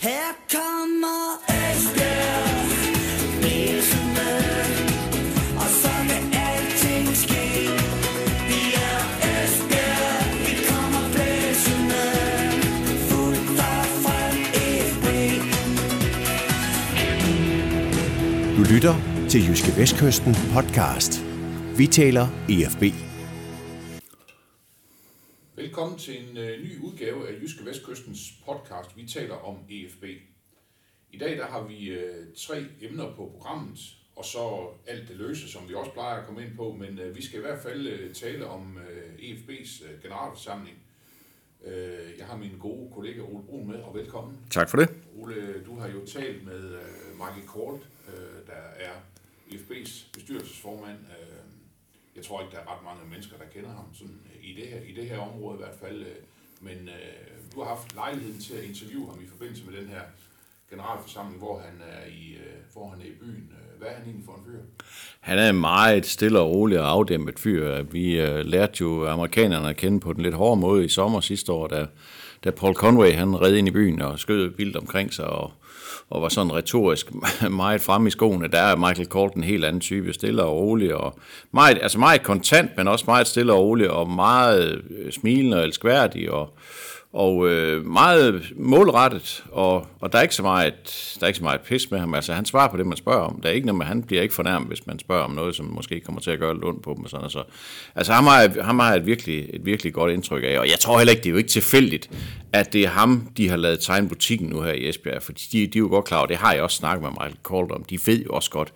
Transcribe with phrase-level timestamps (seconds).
[0.00, 2.60] Her kommer Esbjerg
[3.40, 4.30] blæsende,
[5.56, 7.68] og så kan alting ske.
[8.48, 8.60] Vi
[8.90, 9.00] er
[9.32, 12.04] Esbjerg, vi kommer blæsende,
[13.08, 13.84] fuldt og
[14.90, 15.06] FB.
[18.56, 18.94] Du lytter
[19.30, 21.24] til Jyske Vestkysten podcast.
[21.76, 23.09] Vi taler EFB.
[25.80, 28.96] Velkommen til en øh, ny udgave af Jyske Vestkystens podcast.
[28.96, 30.04] Vi taler om EFB.
[31.10, 33.78] I dag der har vi øh, tre emner på programmet,
[34.16, 37.16] og så alt det løse, som vi også plejer at komme ind på, men øh,
[37.16, 38.78] vi skal i hvert fald tale om
[39.18, 40.76] EFB's generalforsamling.
[42.18, 44.38] Jeg har min gode kollega Ole Brun med, og velkommen.
[44.50, 44.88] Tak for det.
[45.16, 46.78] Ole, du har jo talt med
[47.12, 47.80] Michael Kort,
[48.46, 48.92] der er
[49.50, 50.98] EFB's bestyrelsesformand.
[52.16, 54.80] Jeg tror ikke, der er ret mange mennesker, der kender ham sådan, i, det her,
[54.88, 56.00] i det her område i hvert fald.
[56.00, 56.16] Øh,
[56.60, 60.00] men øh, du har haft lejligheden til at interviewe ham i forbindelse med den her
[60.70, 63.52] generalforsamling, hvor han er i, øh, hvor han er i byen.
[63.52, 64.60] Øh, hvad er han egentlig for en fyr?
[65.20, 67.82] Han er en meget stille og rolig og afdæmpet fyr.
[67.82, 71.52] Vi øh, lærte jo amerikanerne at kende på den lidt hårde måde i sommer sidste
[71.52, 71.86] år, da,
[72.44, 75.52] da Paul Conway han red ind i byen og skød vildt omkring sig og,
[76.10, 77.10] og var sådan retorisk
[77.50, 78.48] meget frem i skoene.
[78.48, 81.18] Der er Michael Colt en helt anden type, stille og rolig og
[81.52, 85.64] meget, altså meget kontant, men også meget stille og rolig og meget øh, smilende og
[85.64, 86.54] elskværdig og,
[87.12, 90.74] og øh, meget målrettet, og, og der, er ikke så meget,
[91.20, 92.14] der er ikke så meget pis med ham.
[92.14, 93.40] Altså, han svarer på det, man spørger om.
[93.42, 95.66] Der er ikke noget med, han bliver ikke fornærmet, hvis man spørger om noget, som
[95.66, 97.04] måske kommer til at gøre lidt ondt på dem.
[97.04, 97.42] Og sådan, og så.
[97.94, 100.98] Altså, ham har, ham har et, virkelig, et virkelig godt indtryk af, og jeg tror
[100.98, 102.10] heller ikke, det er jo ikke tilfældigt,
[102.52, 105.40] at det er ham, de har lavet tegne butikken nu her i Esbjerg, for de,
[105.52, 107.84] de er jo godt klar over, det har jeg også snakket med Michael Colt om,
[107.84, 108.72] de ved jo også godt,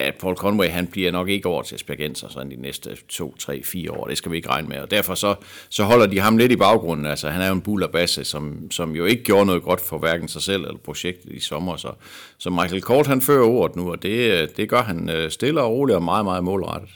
[0.00, 3.62] at Paul Conway, han bliver nok ikke over til Aspergenser sådan de næste to, tre,
[3.62, 4.06] fire år.
[4.06, 4.78] Det skal vi ikke regne med.
[4.78, 5.34] Og derfor så,
[5.68, 7.06] så holder de ham lidt i baggrunden.
[7.06, 10.28] Altså, han er jo en bullerbasse, som, som jo ikke gjorde noget godt for hverken
[10.28, 11.76] sig selv eller projektet i sommer.
[11.76, 11.92] Så,
[12.38, 15.70] så Michael Kort, han fører ordet nu, og det, det gør han øh, stille og
[15.72, 16.90] roligt og meget, meget målrettet.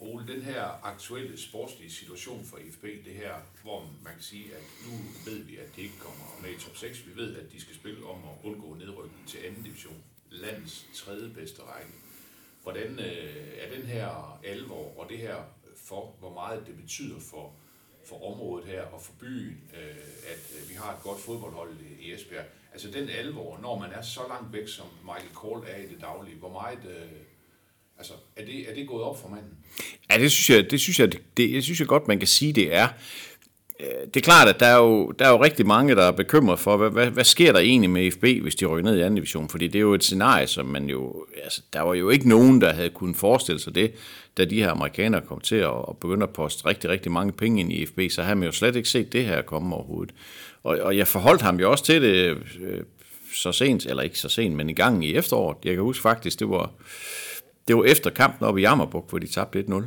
[0.00, 4.64] Ole, den her aktuelle sportslige situation for IFB, det her, hvor man kan sige, at
[4.86, 4.92] nu
[5.30, 7.02] ved vi, at de ikke kommer med i top 6.
[7.06, 10.02] Vi ved, at de skal spille om at undgå nedrykning til anden division.
[10.32, 11.92] Landets tredje bedste række.
[12.62, 15.36] Hvordan øh, er den her alvor og det her
[15.76, 17.52] for, hvor meget det betyder for,
[18.08, 19.96] for området her og for byen, øh,
[20.32, 22.44] at øh, vi har et godt fodboldhold i, i Esbjerg.
[22.72, 26.00] Altså den alvor, når man er så langt væk, som Michael Kohl er i det
[26.00, 26.84] daglige, hvor meget...
[26.84, 27.08] Øh,
[27.98, 29.58] altså, er det, er det gået op for manden?
[30.10, 32.52] Ja, det synes jeg, det synes jeg, det, jeg synes jeg godt, man kan sige,
[32.52, 32.88] det er.
[33.82, 36.12] Øh, det er klart, at der er, jo, der er jo rigtig mange, der er
[36.12, 39.00] bekymret for, hvad, hvad, hvad sker der egentlig med FB, hvis de rykker ned i
[39.00, 39.48] anden division?
[39.48, 41.26] Fordi det er jo et scenarie, som man jo...
[41.44, 43.92] Altså, der var jo ikke nogen, der havde kunnet forestille sig det,
[44.36, 47.60] da de her amerikanere kom til at, at begynde at poste rigtig, rigtig mange penge
[47.60, 50.14] ind i FB, så havde man jo slet ikke set det her komme overhovedet.
[50.62, 52.82] Og, og jeg forholdt ham jo også til det øh,
[53.34, 55.56] så sent, eller ikke så sent, men i gang i efteråret.
[55.64, 56.70] Jeg kan huske faktisk, det var,
[57.68, 59.82] det var efter kampen oppe i Jammerburg, hvor de tabte 1-0.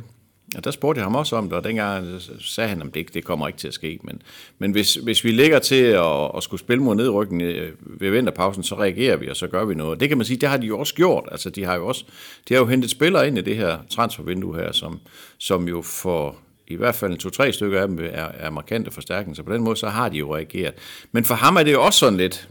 [0.56, 3.24] Og der spurgte jeg ham også om det, og dengang sagde han, at det, det
[3.24, 3.98] kommer ikke til at ske.
[4.02, 4.22] Men,
[4.58, 8.62] men hvis, hvis vi ligger til at, at skulle spille mod nedrykken øh, ved vinterpausen,
[8.62, 10.00] så reagerer vi, og så gør vi noget.
[10.00, 11.28] Det kan man sige, det har de jo også gjort.
[11.32, 12.04] Altså, de har jo også
[12.48, 15.00] de har jo hentet spillere ind i det her transfervindue her, som,
[15.38, 16.36] som jo for
[16.68, 19.76] i hvert fald to-tre stykker af dem er, er markante forstærkninger, så på den måde
[19.76, 20.74] så har de jo reageret.
[21.12, 22.48] Men for ham er det jo også sådan lidt,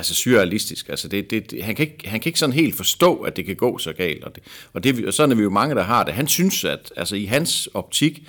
[0.00, 0.88] altså surrealistisk.
[0.88, 3.46] Altså det, det, det, han, kan ikke, han kan ikke sådan helt forstå, at det
[3.46, 4.24] kan gå så galt.
[4.24, 6.14] Og, det, og, det, og sådan er vi jo mange, der har det.
[6.14, 8.22] Han synes, at altså i hans optik,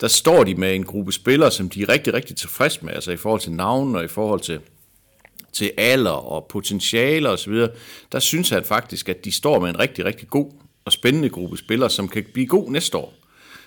[0.00, 3.12] der står de med en gruppe spillere, som de er rigtig, rigtig tilfreds med, altså
[3.12, 4.60] i forhold til navn og i forhold til,
[5.52, 7.66] til alder og potentiale osv.,
[8.12, 10.52] der synes han faktisk, at de står med en rigtig, rigtig god
[10.84, 13.14] og spændende gruppe spillere, som kan blive god næste år.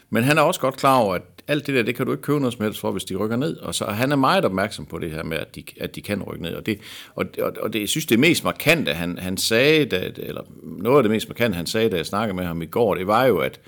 [0.10, 2.22] Men han er også godt klar over, at alt det der, det kan du ikke
[2.22, 3.58] købe noget som helst for, hvis de rykker ned.
[3.58, 6.24] Og så han er meget opmærksom på det her med, at de, at de kan
[6.24, 6.54] rykke ned.
[6.54, 6.80] Og det,
[7.16, 10.98] og, og, og det, jeg synes, det mest markante, han, han sagde, da, eller noget
[10.98, 13.26] af det mest markante, han sagde, da jeg snakkede med ham i går, det var
[13.26, 13.60] jo, at,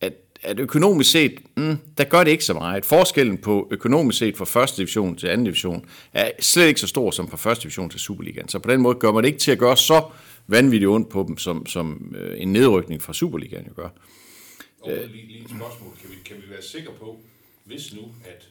[0.00, 0.12] at,
[0.42, 2.84] at økonomisk set, mm, der gør det ikke så meget.
[2.84, 7.10] Forskellen på økonomisk set fra første division til anden division er slet ikke så stor
[7.10, 8.48] som fra første division til Superligaen.
[8.48, 10.02] Så på den måde gør man det ikke til at gøre så
[10.46, 13.88] vanvittigt ondt på dem, som, som øh, en nedrykning fra Superligaen jo gør.
[14.82, 15.96] Og lige, lige et spørgsmål.
[15.96, 17.20] Kan vi, kan vi være sikre på,
[17.64, 18.48] hvis nu, at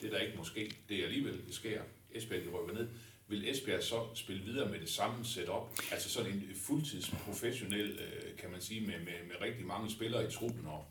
[0.00, 1.82] det der ikke måske, det alligevel det sker,
[2.14, 2.88] Esbjerg de rykker ned,
[3.28, 5.80] vil Esbjerg så spille videre med det samme setup?
[5.92, 10.30] Altså sådan en fuldtidsprofessionel, øh, kan man sige, med, med, med rigtig mange spillere i
[10.30, 10.84] truppen og,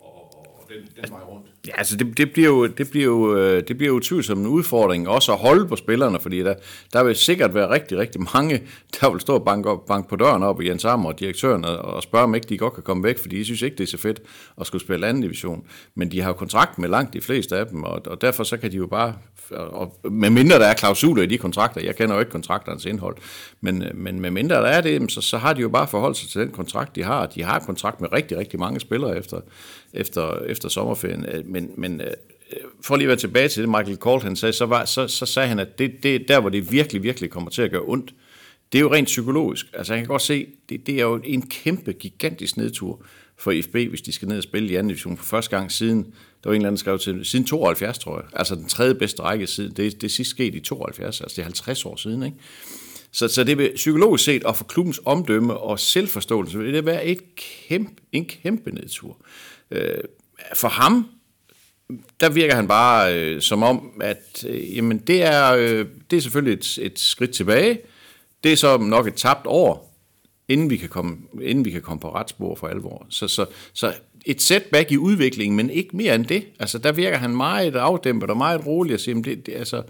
[0.00, 1.46] og, og, den, den vej rundt.
[1.66, 4.46] Ja, altså det, det, bliver jo, det, bliver jo, øh, det bliver jo tvivlsomt en
[4.46, 6.54] udfordring også at holde på spillerne, fordi der,
[6.92, 8.62] der vil sikkert være rigtig, rigtig mange,
[9.00, 11.64] der vil stå og banke, op, banke på døren op i Jens Ammer og direktøren
[11.64, 13.82] og, og spørge, om ikke de godt kan komme væk, fordi de synes ikke, det
[13.82, 14.20] er så fedt
[14.60, 15.66] at skulle spille anden division.
[15.94, 18.56] Men de har jo kontrakt med langt de fleste af dem, og, og derfor så
[18.56, 19.14] kan de jo bare,
[19.50, 23.16] og med mindre der er klausuler i de kontrakter, jeg kender jo ikke kontrakternes indhold,
[23.60, 26.16] men, øh, men med mindre der er det, så, så har de jo bare forholdt
[26.16, 27.26] sig til den kontrakt, de har.
[27.26, 29.40] De har kontrakt med rigtig, rigtig mange spillere efter,
[29.94, 32.10] efter, efter sommerferien, øh, men, men øh,
[32.82, 35.26] for lige at være tilbage til det, Michael Colt han sagde, så, var, så, så
[35.26, 38.14] sagde han, at det, det der, hvor det virkelig, virkelig kommer til at gøre ondt,
[38.72, 39.66] det er jo rent psykologisk.
[39.72, 43.02] Altså, jeg kan godt se, det, det er jo en kæmpe, gigantisk nedtur
[43.36, 46.02] for IFB, hvis de skal ned og spille i anden division for første gang siden,
[46.44, 48.24] der var en eller anden skrev til, siden 72, tror jeg.
[48.32, 49.72] Altså den tredje bedste række siden.
[49.76, 52.36] Det, det sidste skete i 72, altså det er 50 år siden, ikke?
[53.12, 57.04] Så, så det vil psykologisk set, og for klubbens omdømme og selvforståelse, vil det være
[57.04, 59.16] et kæmpe, en kæmpe nedtur.
[59.70, 59.98] Øh,
[60.54, 61.08] for ham,
[62.20, 66.20] der virker han bare øh, som om, at øh, jamen, det, er, øh, det er
[66.20, 67.80] selvfølgelig et, et skridt tilbage.
[68.44, 69.94] Det er så nok et tabt år,
[70.48, 73.06] inden vi kan komme, inden vi kan komme på retsspor for alvor.
[73.10, 73.94] Så, så, så
[74.26, 76.44] et setback i udviklingen, men ikke mere end det.
[76.58, 79.82] Altså, der virker han meget afdæmpet og meget rolig og siger, det, det, altså,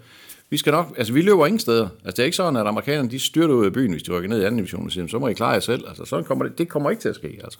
[0.49, 1.83] vi skal nok, altså vi løber ingen steder.
[1.83, 4.29] Altså det er ikke sådan, at amerikanerne de styrter ud af byen, hvis de rykker
[4.29, 5.83] ned i anden division og siger, så må I klare jer selv.
[5.87, 7.39] Altså sådan kommer det, det kommer ikke til at ske.
[7.43, 7.59] Altså.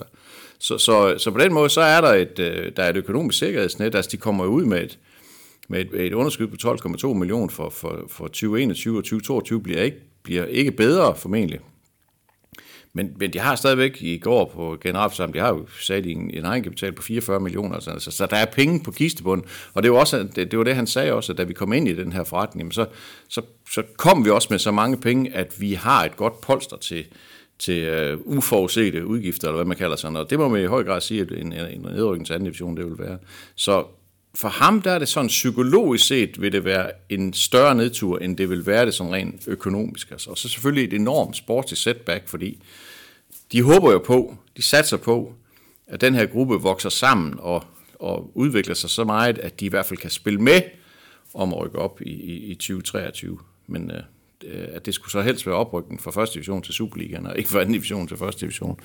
[0.60, 3.40] Så, så, så på den måde, så er der et, øh, der er et økonomisk
[3.40, 5.00] sikkerhedsnet, altså de kommer ud med et,
[5.68, 6.56] med et, et underskud på
[7.08, 11.60] 12,2 millioner for, for, for 2021 og 2022 bliver ikke, bliver ikke bedre formentlig.
[12.94, 16.46] Men, men de har stadigvæk i går på generalforsamlingen, de har jo sat en, en
[16.46, 19.48] egenkapital på 44 millioner, altså, så, så der er penge på kistebunden.
[19.74, 21.74] Og det var, også, det, det var det, han sagde også, at da vi kom
[21.74, 22.86] ind i den her forretning, så,
[23.30, 23.42] så,
[23.72, 27.06] så kom vi også med så mange penge, at vi har et godt polster til,
[27.60, 30.30] til uh, uforudsete udgifter, eller hvad man kalder sådan noget.
[30.30, 32.86] Det må man i høj grad sige, at en, en nedrykning til anden division, det
[32.86, 33.18] vil være.
[33.56, 33.86] Så
[34.36, 38.38] for ham, der er det sådan psykologisk set, vil det være en større nedtur, end
[38.38, 40.12] det vil være det sådan rent økonomisk.
[40.12, 40.30] Altså.
[40.30, 42.62] Og så selvfølgelig et enormt sportsligt setback, fordi
[43.52, 45.34] de håber jo på, de satser på,
[45.88, 47.64] at den her gruppe vokser sammen og,
[48.00, 50.62] og udvikler sig så meget, at de i hvert fald kan spille med
[51.34, 53.40] om at rykke op i, i, i 2023.
[53.68, 54.02] Men øh,
[54.74, 57.60] at det skulle så helst være oprykning fra første division til Superligaen, og ikke fra
[57.62, 58.80] anden division til første division.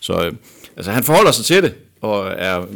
[0.00, 0.32] Så øh,
[0.76, 2.66] altså, han forholder sig til det, og er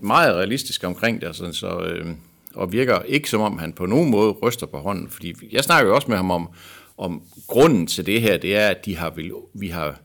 [0.00, 2.06] meget realistisk omkring det, altså, så, øh,
[2.54, 5.10] og virker ikke som om, han på nogen måde ryster på hånden.
[5.10, 6.48] Fordi jeg snakker jo også med ham om,
[6.98, 10.00] om grunden til det her, det er, at de har, vil, vi har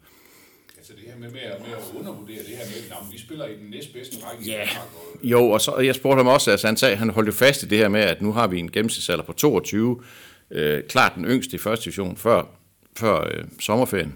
[0.77, 3.45] Altså det her med, med, at, med at undervurdere det her med, at vi spiller
[3.45, 4.43] i den næstbedste række.
[4.43, 7.09] i Ja, Danmark, og- jo, og så, jeg spurgte ham også, altså han, sagde, han
[7.09, 10.01] holdt jo fast i det her med, at nu har vi en gennemsnitsalder på 22,
[10.51, 12.43] øh, klart den yngste i første division før,
[12.97, 14.15] før øh, sommerferien,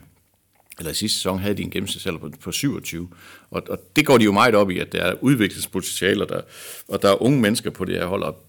[0.79, 3.09] eller i sidste sæson havde de en gennemsnitsalder på, på 27,
[3.49, 6.41] og, og det går de jo meget op i, at der er udviklingspotentialer, der,
[6.87, 8.45] og der er unge mennesker på det her hold, og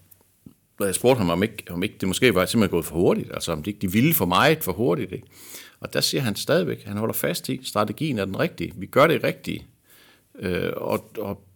[0.79, 3.31] og jeg spurgte ham, om ikke, om ikke det måske var simpelthen gået for hurtigt,
[3.33, 5.11] altså om det ikke de ville for meget for hurtigt.
[5.11, 5.27] Ikke?
[5.79, 9.07] Og der siger han stadigvæk, han holder fast i, strategien er den rigtige, vi gør
[9.07, 9.67] det rigtige,
[10.39, 11.47] øh, og, og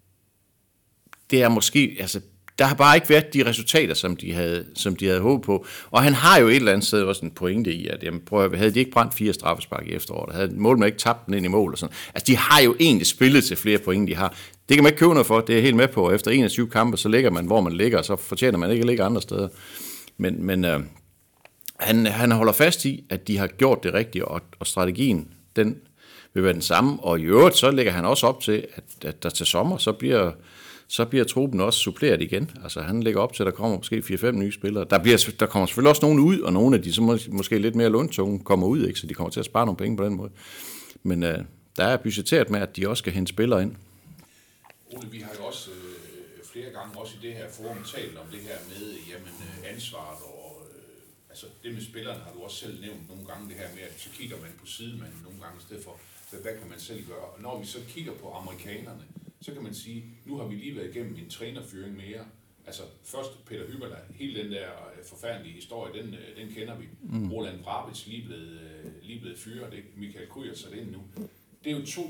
[1.32, 2.22] det er måske, altså,
[2.60, 5.66] der har bare ikke været de resultater, som de havde, som de havde håbet på.
[5.92, 8.44] Og han har jo et eller andet sted også en pointe i, at jamen, prøv
[8.44, 11.34] at, høre, havde de ikke brændt fire straffespark i efteråret, havde målmanden ikke tabt den
[11.34, 11.96] ind i mål og sådan.
[12.16, 14.36] Altså, de har jo egentlig spillet til flere point, de har.
[14.70, 16.12] Det kan man ikke købe noget for, det er jeg helt med på.
[16.12, 18.88] Efter 21 kampe, så ligger man, hvor man ligger, og så fortjener man ikke at
[18.88, 19.48] ligge andre steder.
[20.18, 20.80] Men, men øh,
[21.80, 25.78] han, han holder fast i, at de har gjort det rigtige, og, og strategien, den
[26.34, 27.04] vil være den samme.
[27.04, 29.92] Og i øvrigt, så lægger han også op til, at, at der til sommer, så
[29.92, 30.32] bliver,
[30.88, 32.52] så bliver truppen også suppleret igen.
[32.64, 34.86] Altså han lægger op til, at der kommer måske 4-5 nye spillere.
[34.90, 37.76] Der, bliver, der kommer selvfølgelig også nogen ud, og nogle af de, som måske lidt
[37.76, 39.00] mere lundtunge, kommer ud, ikke?
[39.00, 40.32] så de kommer til at spare nogle penge på den måde.
[41.04, 41.40] Men øh,
[41.78, 43.76] der er budgetteret med, at de også skal hente spillere ind.
[44.92, 48.28] Ole, vi har jo også øh, flere gange, også i det her forum, talt om
[48.32, 52.58] det her med jamen, øh, ansvaret og øh, altså det med spillerne har du også
[52.58, 55.56] selv nævnt nogle gange, det her med, at så kigger man på sidemanden nogle gange
[55.62, 55.96] i stedet for,
[56.30, 57.26] hvad, hvad kan man selv gøre?
[57.34, 59.04] Og når vi så kigger på amerikanerne,
[59.42, 62.26] så kan man sige, nu har vi lige været igennem en trænerfyring mere.
[62.68, 66.86] Altså først Peter Hyberla, hele den der øh, forfærdelige historie, den, øh, den kender vi.
[67.02, 67.32] Mm.
[67.32, 69.88] Roland Brabits lige blevet, øh, lige blevet fyret, ikke?
[69.96, 71.02] Michael Kryer sat ind nu.
[71.64, 72.02] Det er jo to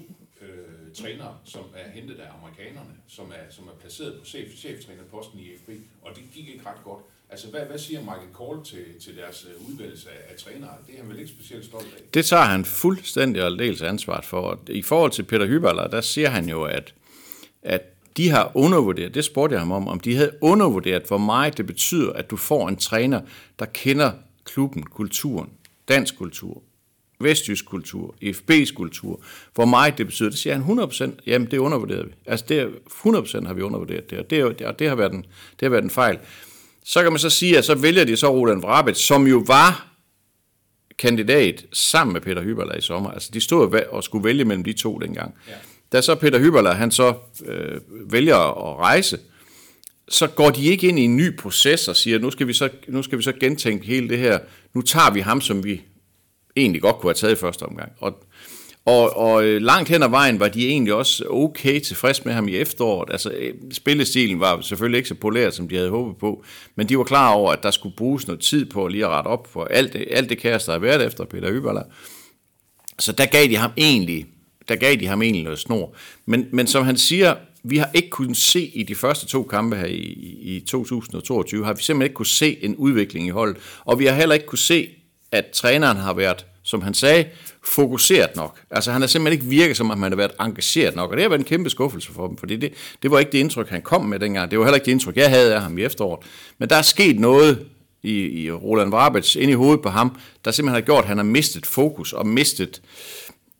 [0.41, 5.39] øh, trænere, som er hentet af amerikanerne, som er, som er placeret på chef, cheftrænerposten
[5.39, 5.69] i FB,
[6.01, 7.03] og det gik ikke ret godt.
[7.29, 10.74] Altså, hvad, hvad siger Michael Kohl til, til deres udvælgelse af, af trænere?
[10.88, 12.01] Det er han vel ikke specielt stolt af?
[12.13, 14.60] Det tager han fuldstændig og dels ansvaret for.
[14.69, 16.93] I forhold til Peter Hyberler, der siger han jo, at,
[17.64, 17.82] at
[18.18, 21.66] de har undervurderet, det spurgte jeg ham om, om de havde undervurderet, hvor meget det
[21.66, 23.22] betyder, at du får en træner,
[23.60, 24.12] der kender
[24.46, 25.50] klubben, kulturen,
[25.90, 26.62] dansk kultur,
[27.20, 29.22] vestjysk kultur, FB's kultur,
[29.56, 32.12] hvor meget det betyder, det siger han 100%, jamen det undervurderer vi.
[32.26, 35.14] Altså det er, 100% har vi undervurderet det, og det, er, og det, har været
[35.14, 35.22] en,
[35.60, 36.20] det har været en fejl.
[36.84, 39.88] Så kan man så sige, at så vælger de så Roland Vrabet, som jo var
[41.00, 43.12] kandidat sammen med Peter Hyberler i sommer.
[43.12, 45.36] Altså de stod og og skulle vælge mellem de to dengang.
[45.48, 45.54] Ja.
[45.91, 47.13] Da så Peter Hyberler, han så
[47.46, 49.20] øh, vælger at rejse,
[50.10, 52.70] så går de ikke ind i en ny proces og siger, nu skal vi så,
[52.88, 54.39] nu skal vi så gentænke hele det her.
[54.74, 55.82] Nu tager vi ham, som vi
[56.56, 57.91] egentlig godt kunne have taget i første omgang.
[58.00, 58.24] Og,
[58.86, 62.48] og, og øh, langt hen ad vejen var de egentlig også okay tilfreds med ham
[62.48, 63.10] i efteråret.
[63.12, 66.44] Altså, øh, spillestilen var selvfølgelig ikke så poleret, som de havde håbet på,
[66.75, 69.27] men de var klar over, at der skulle bruges noget tid på lige at rette
[69.27, 71.84] op for alt det, alt det kaos, der havde været efter Peter Yberler.
[73.00, 74.25] Så der gav de ham egentlig,
[74.70, 75.94] der gav de ham egentlig noget snor.
[76.26, 79.76] Men, men som han siger, vi har ikke kunnet se i de første to kampe
[79.76, 80.00] her i,
[80.42, 83.58] i 2022, har vi simpelthen ikke kunne se en udvikling i holdet.
[83.86, 84.90] Og vi har heller ikke kunne se,
[85.32, 87.26] at træneren har været, som han sagde,
[87.64, 88.60] fokuseret nok.
[88.72, 91.12] Altså han har simpelthen ikke virket, som om han har været engageret nok.
[91.12, 93.38] Og det har været en kæmpe skuffelse for dem, fordi det, det var ikke det
[93.38, 94.52] indtryk, han kom med dengang.
[94.52, 96.26] Det var heller ikke det indtryk, jeg havde af ham i efteråret.
[96.58, 97.66] Men der er sket noget
[98.04, 101.18] i, i Roland Warbets ind i hovedet på ham, der simpelthen har gjort, at han
[101.18, 102.82] har mistet fokus og mistet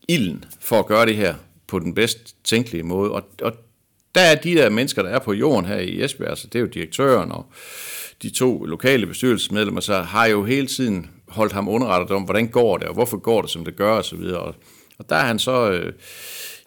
[0.08, 1.34] ilden for at gøre det her
[1.66, 3.12] på den bedst tænkelige måde.
[3.12, 3.52] Og, og
[4.14, 6.60] der er de der mennesker, der er på jorden her i Esbjerg, så det er
[6.60, 7.46] jo direktøren og
[8.22, 12.78] de to lokale bestyrelsesmedlemmer, så har jo hele tiden holdt ham underrettet om, hvordan går
[12.78, 14.38] det, og hvorfor går det, som det gør, og så videre.
[14.38, 14.54] Og,
[14.98, 15.92] og der er han så, øh,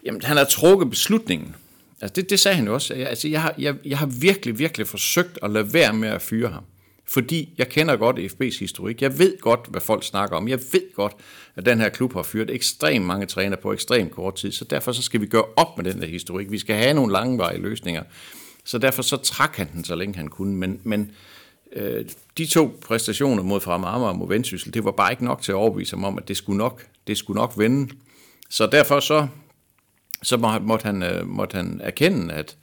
[0.04, 1.56] jamen han har trukket beslutningen.
[2.00, 2.94] Altså det, det sagde han jo også.
[2.94, 6.22] Jeg, altså jeg har, jeg, jeg har virkelig, virkelig forsøgt at lade være med at
[6.22, 6.64] fyre ham.
[7.12, 9.02] Fordi jeg kender godt FB's historik.
[9.02, 10.48] Jeg ved godt, hvad folk snakker om.
[10.48, 11.12] Jeg ved godt,
[11.56, 14.52] at den her klub har fyret ekstremt mange træner på ekstremt kort tid.
[14.52, 16.50] Så derfor så skal vi gøre op med den der historik.
[16.50, 18.02] Vi skal have nogle langvarige løsninger.
[18.64, 20.56] Så derfor så trak han den, så længe han kunne.
[20.56, 21.10] Men, men
[21.72, 22.04] øh,
[22.38, 25.52] de to præstationer mod Fremad Amager og mod Vendsyssel, det var bare ikke nok til
[25.52, 27.92] at overbevise ham om, at det skulle nok, det skulle nok vende.
[28.50, 29.26] Så derfor så,
[30.22, 32.56] så må- måtte han, øh, måtte han erkende, at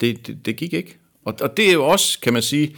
[0.00, 0.96] det, det, det gik ikke.
[1.24, 2.76] Og, og det er jo også, kan man sige, øh,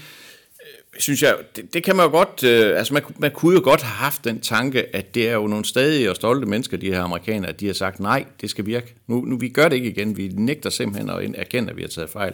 [0.98, 3.82] synes jeg, det, det kan man jo godt, øh, altså man, man kunne jo godt
[3.82, 7.02] have haft den tanke, at det er jo nogle stadige og stolte mennesker, de her
[7.02, 8.94] amerikanere, at de har sagt, nej, det skal virke.
[9.06, 11.88] Nu, nu vi gør det ikke igen, vi nægter simpelthen at erkende, at vi har
[11.88, 12.32] taget fejl.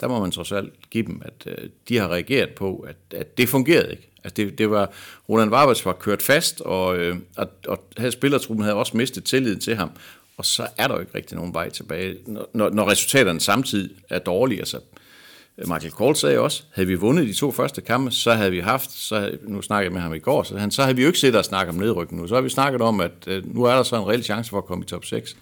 [0.00, 3.38] Der må man trods alt give dem, at øh, de har reageret på, at, at
[3.38, 4.08] det fungerede ikke.
[4.24, 4.90] Altså det, det var,
[5.28, 9.60] Roland Varbers var kørt fast, og, øh, og, og havde spillertruppen havde også mistet tilliden
[9.60, 9.90] til ham,
[10.36, 13.90] og så er der jo ikke rigtig nogen vej tilbage, når, når- når resultaterne samtidig
[14.08, 14.58] er dårlige.
[14.58, 14.78] Altså,
[15.58, 18.90] Michael Kohl sagde også, havde vi vundet de to første kampe, så havde vi haft,
[18.90, 21.18] så nu snakkede jeg med ham i går, så, han, så havde vi jo ikke
[21.18, 22.28] siddet og snakket om nedrykning nu.
[22.28, 24.58] Så har vi snakket om, at øh, nu er der så en reel chance for
[24.58, 25.36] at komme i top 6.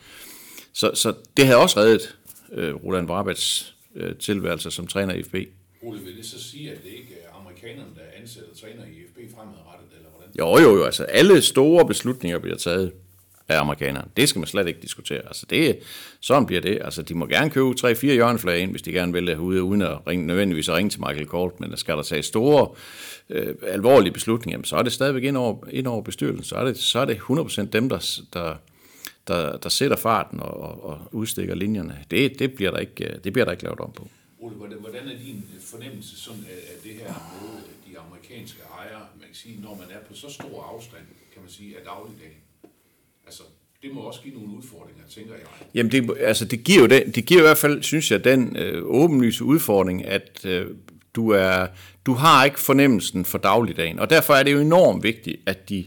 [0.73, 2.17] Så, så det havde også reddet
[2.53, 5.35] øh, Roland Brabats øh, tilværelse som træner i FB.
[5.83, 9.35] Ole, vil det så sige, at det ikke er amerikanerne, der ansætter træner i FB
[9.35, 10.33] fremadrettet, eller hvordan?
[10.39, 12.93] Jo, jo, jo, altså alle store beslutninger bliver taget
[13.49, 14.09] af amerikanerne.
[14.17, 15.19] Det skal man slet ikke diskutere.
[15.27, 15.79] Altså det,
[16.21, 16.79] sådan bliver det.
[16.85, 19.83] Altså de må gerne købe 3-4 hjørneflag ind, hvis de gerne vil det herude, uden
[19.83, 22.69] at ringe, nødvendigvis at ringe til Michael Colt, men skal der tage store,
[23.31, 26.45] øh, alvorlige beslutninger, jamen, så er det stadigvæk ind over, ind over bestyrelsen.
[26.45, 28.55] Så er det, så er det 100% dem, der, der,
[29.29, 32.05] der, der sætter farten og, og, og udstikker linjerne.
[32.11, 34.09] Det, det, bliver der ikke, øh, det bliver der ikke lavet om på.
[34.41, 38.61] Ole, hvordan, hvordan er din øh, fornemmelse sådan af, af det her med de amerikanske
[38.79, 41.03] ejere, man kan sige, når man er på så stor afstand,
[41.33, 42.48] kan man sige, af dagligdagen?
[43.29, 43.43] Altså,
[43.83, 45.43] det må også give nogle udfordringer, tænker jeg.
[45.75, 48.57] Jamen, det, altså, det, giver jo den, det giver i hvert fald, synes jeg, den
[48.57, 50.67] øh, åbenlyse udfordring, at øh,
[51.15, 51.67] du, er,
[52.07, 53.99] du har ikke fornemmelsen for dagligdagen.
[53.99, 55.87] Og derfor er det jo enormt vigtigt, at de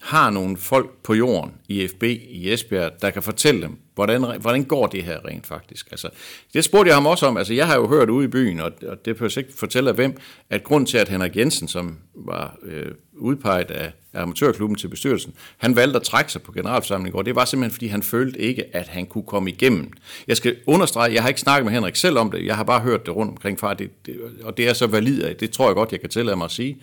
[0.00, 4.64] har nogle folk på jorden i FB i Esbjerg, der kan fortælle dem, hvordan, hvordan
[4.64, 5.88] går det her rent faktisk.
[5.90, 6.08] Altså,
[6.54, 7.36] det spurgte jeg ham også om.
[7.36, 10.16] Altså, jeg har jo hørt ude i byen, og, og det behøver ikke fortælle hvem,
[10.50, 15.34] at grund til, at Henrik Jensen, som var øh, udpeget af, af amatørklubben til bestyrelsen,
[15.58, 17.22] han valgte at trække sig på generalforsamlingen i går.
[17.22, 19.92] Det var simpelthen, fordi han følte ikke, at han kunne komme igennem.
[20.28, 22.80] Jeg skal understrege, jeg har ikke snakket med Henrik selv om det, jeg har bare
[22.80, 25.68] hørt det rundt omkring fra, det, det, og det er så valid af, det tror
[25.68, 26.76] jeg godt, jeg kan tillade mig at sige.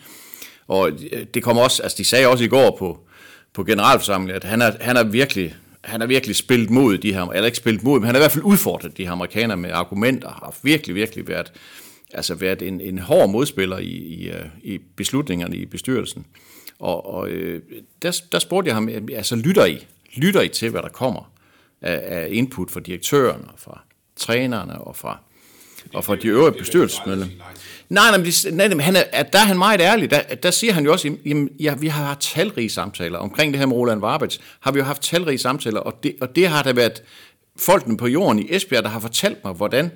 [0.67, 2.99] Og øh, det kom også, altså de sagde også i går på,
[3.53, 7.25] på generalforsamlingen, at han er, han er virkelig han har virkelig spillet mod de her,
[7.25, 9.71] eller ikke spillet mod, men han har i hvert fald udfordret de her amerikanere med
[9.71, 11.51] argumenter, har virkelig, virkelig været,
[12.13, 16.25] altså været en, en hård modspiller i, i, øh, i beslutningerne i bestyrelsen.
[16.79, 17.61] Og, og øh,
[18.01, 19.87] der, der spurgte jeg ham, altså lytter I?
[20.15, 21.31] Lytter I til, hvad der kommer
[21.81, 23.81] af, af input fra direktøren og fra
[24.15, 25.19] trænerne og fra,
[25.93, 27.35] og fra de øvrige bestyrelsesmedlemmer?
[27.91, 30.11] Nej, nej, men, det, nej, men han er, at der er han meget ærlig.
[30.11, 33.19] Der, der siger han jo også, jamen, ja, vi har haft talrige samtaler.
[33.19, 36.35] Omkring det her med Roland Warbets har vi jo haft talrige samtaler, og det, og
[36.35, 37.03] det har der været
[37.57, 39.91] folkene på jorden i Esbjerg, der har fortalt mig, hvordan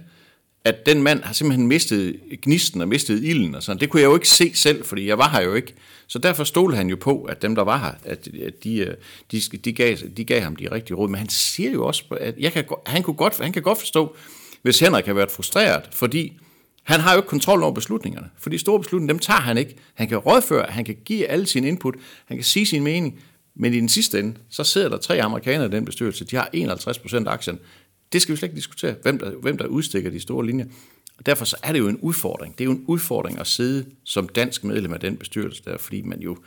[0.65, 3.79] at den mand har simpelthen mistet gnisten og mistet ilden og sådan.
[3.79, 5.73] Det kunne jeg jo ikke se selv, fordi jeg var her jo ikke.
[6.07, 8.93] Så derfor stolede han jo på, at dem, der var her, at, at de, øh,
[9.31, 11.09] de, de, gav, de gav ham de rigtige råd.
[11.09, 14.15] Men han siger jo også, at jeg kan, han, kunne godt, han kan godt forstå,
[14.61, 16.39] hvis Henrik har været frustreret, fordi
[16.85, 18.29] han har jo ikke kontrol over beslutningerne.
[18.37, 19.75] For de store beslutninger, dem tager han ikke.
[19.93, 23.19] Han kan rådføre, han kan give alle sine input, han kan sige sin mening,
[23.55, 26.25] men i den sidste ende, så sidder der tre amerikanere i den bestyrelse.
[26.25, 27.59] De har 51 procent af aktien.
[28.13, 30.65] Det skal vi slet ikke diskutere, hvem der, hvem der udstikker de store linjer.
[31.17, 32.57] Og derfor så er det jo en udfordring.
[32.57, 36.01] Det er jo en udfordring at sidde som dansk medlem af den bestyrelse der, fordi
[36.01, 36.37] man jo,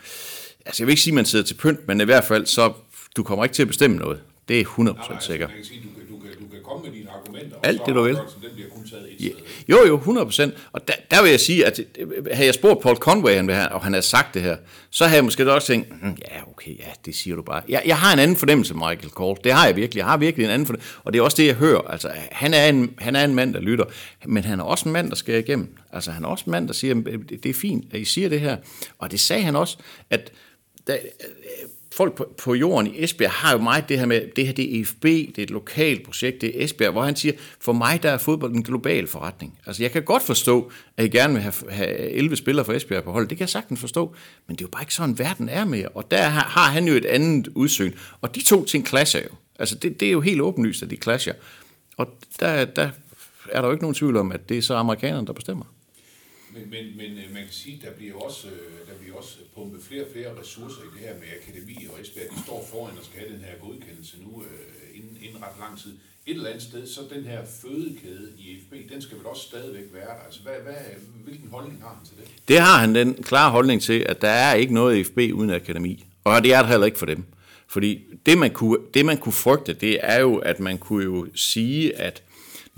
[0.66, 2.72] altså jeg vil ikke sige, at man sidder til pynt, men i hvert fald så,
[3.16, 4.20] du kommer ikke til at bestemme noget.
[4.48, 5.50] Det er 100% Nej, nej, sikkert.
[5.50, 7.86] Man kan sige, du kan, du, kan, du kan komme med dine argumenter, Alt og
[7.86, 8.14] det, så du vil.
[8.14, 9.30] den bliver kun taget et sted.
[9.68, 10.54] Jo, jo, 100 procent.
[10.72, 13.68] Og der, der vil jeg sige, at øh, havde jeg spurgt Paul Conway, han have,
[13.68, 14.56] og han havde sagt det her,
[14.90, 17.62] så havde jeg måske også tænkt, "Hmm, ja, okay, ja, det siger du bare.
[17.68, 19.38] Jeg, jeg har en anden fornemmelse, Michael Cole.
[19.44, 19.98] Det har jeg virkelig.
[19.98, 20.92] Jeg har virkelig en anden fornemmelse.
[21.04, 21.80] Og det er også det, jeg hører.
[21.80, 23.84] Altså, han er, en, han er en mand, der lytter.
[24.26, 25.74] Men han er også en mand, der skal igennem.
[25.92, 28.28] Altså, han er også en mand, der siger, "Det- det er fint, at I siger
[28.28, 28.56] det her.
[28.98, 29.78] Og det sagde han også,
[30.10, 30.32] at
[30.86, 30.98] da,
[31.98, 34.76] folk på, på jorden i Esbjerg har jo meget det her med, det her det
[34.76, 38.02] er EFB, det er et lokalt projekt, det er Esbjerg, hvor han siger, for mig
[38.02, 39.58] der er fodbold en global forretning.
[39.66, 43.04] Altså jeg kan godt forstå, at I gerne vil have, have 11 spillere fra Esbjerg
[43.04, 44.14] på holdet, det kan jeg sagtens forstå,
[44.46, 46.88] men det er jo bare ikke sådan, verden er mere, og der har, har han
[46.88, 49.34] jo et andet udsyn, og de to ting clasher jo.
[49.58, 51.34] Altså det, det er jo helt åbenlyst, at de clasher,
[51.96, 52.08] og
[52.40, 52.90] der, der
[53.52, 55.64] er der jo ikke nogen tvivl om, at det er så amerikanerne, der bestemmer.
[56.58, 59.82] Men, men, men øh, man kan sige, der bliver også, øh, der bliver også pumpet
[59.82, 62.30] flere og flere ressourcer i det her med akademi og Esbjerg.
[62.36, 65.78] De står foran og skal have den her godkendelse nu øh, inden, inden ret lang
[65.82, 65.92] tid.
[66.26, 69.84] Et eller andet sted, så den her fødekæde i FB, den skal vel også stadigvæk
[69.92, 70.24] være der.
[70.26, 70.74] Altså, hvad, hvad,
[71.24, 72.48] hvilken holdning har han til det?
[72.48, 76.04] Det har han den klare holdning til, at der er ikke noget FB uden akademi.
[76.24, 77.24] Og det er det heller ikke for dem.
[77.66, 81.26] Fordi det man, kunne, det, man kunne frygte, det er jo, at man kunne jo
[81.34, 82.22] sige, at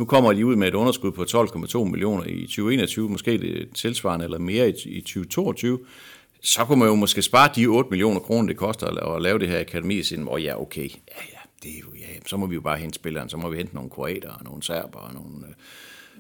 [0.01, 4.25] nu kommer de ud med et underskud på 12,2 millioner i 2021, måske det tilsvarende
[4.25, 5.79] eller mere i, i 2022,
[6.43, 9.49] så kunne man jo måske spare de 8 millioner kroner, det koster at, lave det
[9.49, 12.47] her akademi, og sige, oh, ja, okay, ja, ja, det er jo, ja, så må
[12.47, 15.15] vi jo bare hente spilleren, så må vi hente nogle kroater, og nogle serber, og
[15.15, 15.47] nogle,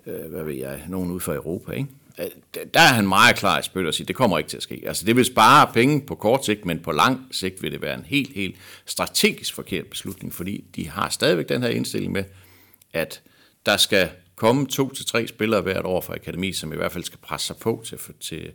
[0.06, 1.88] øh, øh, hvad ved jeg, nogen ud fra Europa, ikke?
[2.18, 2.26] Øh,
[2.74, 4.82] der er han meget klar i spyt og sige, det kommer ikke til at ske.
[4.86, 7.94] Altså, det vil spare penge på kort sigt, men på lang sigt vil det være
[7.94, 8.56] en helt, helt
[8.86, 12.24] strategisk forkert beslutning, fordi de har stadigvæk den her indstilling med,
[12.92, 13.22] at
[13.66, 17.04] der skal komme to til tre spillere hvert år fra akademi, som i hvert fald
[17.04, 18.52] skal presse sig på til, til,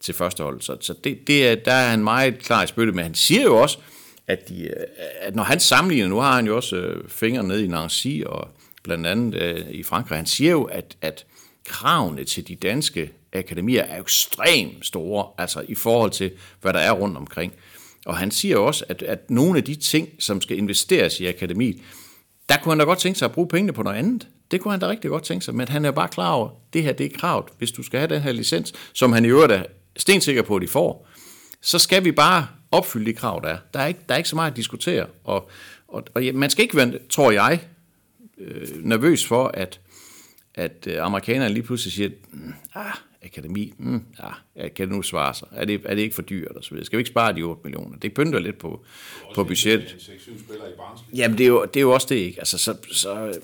[0.00, 0.60] til førstehold.
[0.60, 3.42] Så, så det, det er, der er han meget klar i spyttet, men han siger
[3.42, 3.78] jo også,
[4.26, 4.72] at, de, øh,
[5.20, 8.48] at når han sammenligner, nu har han jo også øh, fingre ned i Nancy og
[8.82, 11.26] blandt andet øh, i Frankrig, han siger jo, at, at
[11.66, 16.92] kravene til de danske akademier er ekstremt store, altså i forhold til, hvad der er
[16.92, 17.52] rundt omkring.
[18.06, 21.80] Og han siger også, at, at nogle af de ting, som skal investeres i akademiet,
[22.48, 24.28] der kunne han da godt tænke sig at bruge pengene på noget andet.
[24.50, 26.54] Det kunne han da rigtig godt tænke sig, men han er bare klar over, at
[26.72, 27.44] det her det er kravet.
[27.58, 29.62] Hvis du skal have den her licens, som han i øvrigt er
[29.96, 31.08] stensikker på, at de får,
[31.60, 33.58] så skal vi bare opfylde de krav, der er.
[33.74, 35.06] Der er ikke, der er ikke så meget at diskutere.
[35.24, 35.50] Og,
[35.88, 37.60] og, og ja, man skal ikke være, tror jeg,
[38.38, 39.80] øh, nervøs for, at,
[40.54, 44.32] at øh, amerikanerne lige pludselig siger, "Mm, ah, akademi, mm, ah,
[44.74, 45.48] kan det nu svare sig?
[45.52, 46.52] Er det, er det ikke for dyrt?
[46.56, 46.84] Og så videre?
[46.86, 47.98] Skal vi ikke spare de 8 millioner?
[47.98, 48.84] Det pynter lidt på,
[49.34, 49.86] på budgettet.
[49.98, 51.18] 6-7 spillere i Barnsley.
[51.18, 52.38] Jamen, det er jo, det er jo også det, ikke?
[52.38, 53.38] Altså, så, så,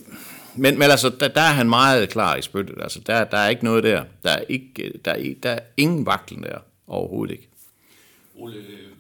[0.56, 2.82] men, men altså, der, der er han meget klar i spyttet.
[2.82, 4.04] Altså, der, der er ikke noget der.
[4.22, 7.48] Der er, ikke, der, er, der er ingen vaklen der overhovedet ikke.
[8.34, 8.90] Ole, øh,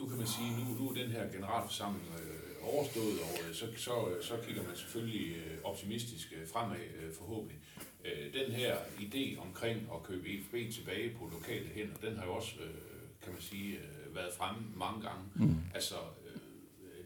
[0.00, 3.64] nu kan man sige, nu, nu er den her generalforsamling øh, overstået, og øh, så,
[3.76, 3.92] så,
[4.22, 7.58] så kigger man selvfølgelig øh, optimistisk øh, fremad øh, forhåbentlig.
[8.04, 12.34] Øh, den her idé omkring at købe EFB tilbage på lokale hænder, den har jo
[12.34, 12.74] også, øh,
[13.22, 15.24] kan man sige, øh, været fremme mange gange.
[15.34, 15.56] Mm.
[15.74, 15.94] Altså,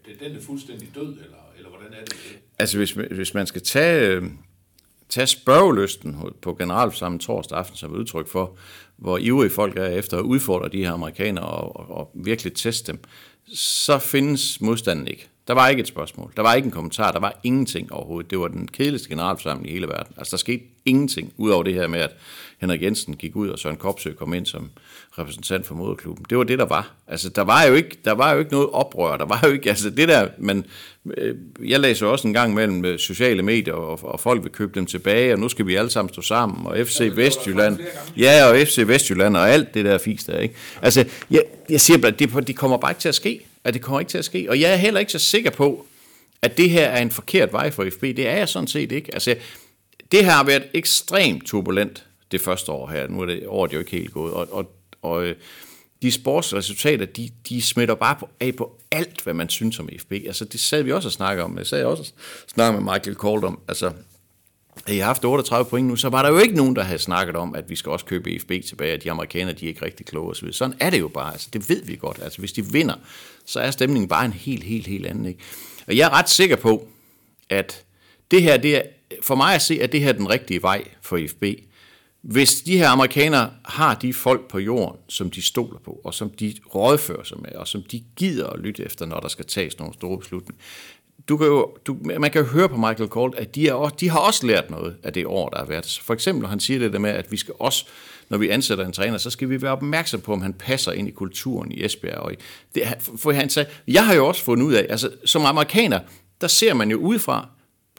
[0.08, 2.38] øh, den er fuldstændig død, eller, eller hvordan er det?
[2.58, 4.22] Altså, hvis, hvis man skal tage, øh,
[5.08, 8.56] tage spørgelysten på generalforsamlingen torsdag aften som udtryk for,
[8.96, 12.92] hvor ivrige folk er efter at udfordre de her amerikanere og, og, og virkelig teste
[12.92, 13.00] dem,
[13.54, 15.28] så findes modstanden ikke.
[15.52, 16.32] Der var ikke et spørgsmål.
[16.36, 17.12] Der var ikke en kommentar.
[17.12, 18.30] Der var ingenting overhovedet.
[18.30, 20.14] Det var den kedeligste generalforsamling i hele verden.
[20.16, 22.10] Altså, der skete ingenting, udover det her med, at
[22.60, 24.70] Henrik Jensen gik ud, og Søren Kopsø kom ind som
[25.18, 26.26] repræsentant for moderklubben.
[26.30, 26.92] Det var det, der var.
[27.08, 29.16] Altså, der var jo ikke, der var jo ikke noget oprør.
[29.16, 30.64] Der var jo ikke, altså det der, men
[31.16, 34.72] øh, jeg læser også en gang mellem øh, sociale medier, og, og folk vil købe
[34.74, 37.78] dem tilbage, og nu skal vi alle sammen stå sammen, og FC Vestjylland,
[38.16, 40.54] ja, og FC Vestjylland, og alt det der fisk der, ikke?
[40.82, 43.40] Altså, jeg, jeg siger bare, det, det kommer bare ikke til at ske.
[43.64, 44.46] At det kommer ikke til at ske.
[44.48, 45.86] Og jeg er heller ikke så sikker på,
[46.42, 48.02] at det her er en forkert vej for FB.
[48.02, 49.14] Det er jeg sådan set ikke.
[49.14, 49.36] Altså,
[50.12, 53.08] det har været ekstremt turbulent det første år her.
[53.08, 54.32] Nu er det året jo ikke helt gået.
[54.32, 54.72] Og, og,
[55.02, 55.36] og øh,
[56.02, 60.12] de sportsresultater, de, de smitter bare på, af på alt, hvad man synes om FB.
[60.12, 61.58] Altså, det sad vi også og snakke om.
[61.58, 63.60] Jeg sad også og snakke med Michael Kold om.
[63.68, 63.92] Altså,
[64.86, 66.98] at I har haft 38 point nu, så var der jo ikke nogen, der havde
[66.98, 69.84] snakket om, at vi skal også købe EFB tilbage, at de amerikanere, de er ikke
[69.84, 70.52] rigtig kloge osv.
[70.52, 72.18] Sådan er det jo bare, altså det ved vi godt.
[72.22, 72.94] Altså hvis de vinder,
[73.46, 75.26] så er stemningen bare en helt, helt, helt anden.
[75.26, 75.40] Ikke?
[75.86, 76.88] Og jeg er ret sikker på,
[77.50, 77.84] at
[78.30, 78.82] det her, det er,
[79.22, 81.44] for mig at se, at det her er den rigtige vej for EFB.
[82.22, 86.30] Hvis de her amerikanere har de folk på jorden, som de stoler på, og som
[86.30, 89.78] de rådfører sig med, og som de gider at lytte efter, når der skal tages
[89.78, 90.62] nogle store beslutninger,
[91.28, 93.96] du kan jo, du, man kan jo høre på Michael Colt, at de, er også,
[94.00, 96.00] de har også lært noget af det år, der har været.
[96.02, 97.84] For eksempel, han siger det der med, at vi skal også,
[98.28, 101.08] når vi ansætter en træner, så skal vi være opmærksom på, om han passer ind
[101.08, 102.18] i kulturen i Esbjerg.
[102.18, 102.36] Og i,
[102.74, 102.82] det,
[103.16, 106.00] for han sagde, jeg har jo også fundet ud af, altså som amerikaner,
[106.40, 107.48] der ser man jo udefra,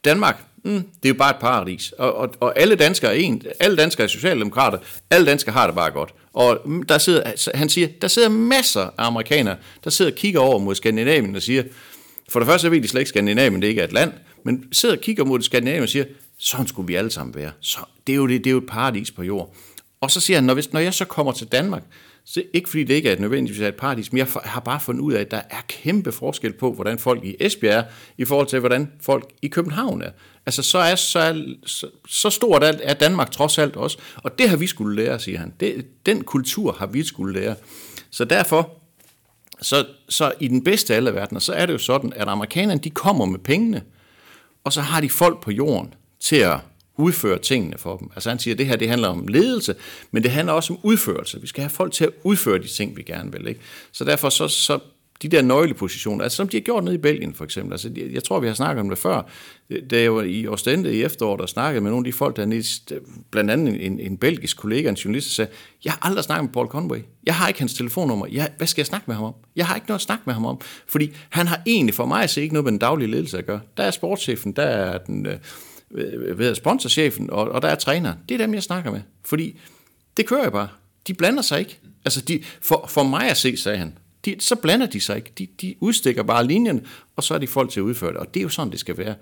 [0.06, 1.92] Danmark, mm, det er jo bare et paradis.
[1.92, 4.78] Og, og, og alle danskere er en, alle danskere er socialdemokrater,
[5.10, 6.14] alle danskere har det bare godt.
[6.34, 10.40] Og mm, der sidder, han siger, der sidder masser af amerikanere, der sidder og kigger
[10.40, 11.64] over mod Skandinavien og siger,
[12.30, 14.14] for det første ved de slet ikke, Skandinavien det ikke er et land,
[14.46, 16.06] men sidder og kigger mod Skandinavien og siger,
[16.38, 17.52] sådan skulle vi alle sammen være.
[17.60, 19.56] Så det er jo, det, det er jo et paradis på jord.
[20.02, 21.84] Og så siger han, når, hvis, når jeg så kommer til Danmark,
[22.26, 24.80] så ikke fordi det ikke er et nødvendigvis er et paradis, men jeg har bare
[24.80, 27.84] fundet ud af, at der er kæmpe forskel på, hvordan folk i Esbjerg er,
[28.18, 30.10] i forhold til, hvordan folk i København er.
[30.46, 34.50] Altså, så, er, så, er, så, så stort er Danmark trods alt også, og det
[34.50, 35.54] har vi skulle lære, siger han.
[35.60, 37.56] Det, den kultur har vi skulle lære.
[38.10, 38.83] Så derfor,
[39.64, 42.80] så, så i den bedste af alle verdener, så er det jo sådan, at amerikanerne,
[42.80, 43.82] de kommer med pengene,
[44.64, 46.60] og så har de folk på jorden til at
[46.98, 48.12] udføre tingene for dem.
[48.16, 49.76] Altså han siger, at det her det handler om ledelse,
[50.12, 51.42] men det handler også om udførelse.
[51.42, 53.48] Vi skal have folk til at udføre de ting, vi gerne vil.
[53.48, 53.62] Ikke?
[53.92, 54.80] Så derfor så, så
[55.24, 57.74] de der nøglepositioner, altså som de har gjort nede i Belgien for eksempel.
[57.74, 59.22] Altså, jeg tror, vi har snakket om det før.
[59.90, 62.46] Da jeg var i Ostende i efteråret og snakkede med nogle af de folk, der
[62.46, 62.64] nede,
[63.32, 65.52] blandt andet en, en belgisk kollega, en journalist, der sagde,
[65.86, 67.00] jeg har aldrig snakket med Paul Conway.
[67.24, 68.28] Jeg har ikke hans telefonnummer.
[68.32, 69.34] Jeg, hvad skal jeg snakke med ham om?
[69.56, 70.62] Jeg har ikke noget at snakke med ham om.
[70.88, 73.46] Fordi han har egentlig for mig at se ikke noget med den daglige ledelse at
[73.46, 73.62] gøre.
[73.78, 75.26] Der er sportschefen, der er den...
[75.26, 75.34] Øh,
[75.96, 78.14] øh ved sponsorchefen, og, og der er træner.
[78.30, 79.02] Det er dem, jeg snakker med.
[79.26, 79.60] Fordi
[80.18, 80.68] det kører jeg bare.
[81.08, 81.80] De blander sig ikke.
[82.06, 85.32] Altså, de, for, for mig at se, sagde han, de, så blander de sig ikke.
[85.38, 88.18] De, de udstikker bare linjen, og så er de folk til at udføre det.
[88.18, 89.16] Og det er jo sådan, det skal være.